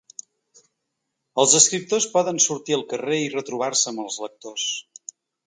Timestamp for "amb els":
3.93-4.19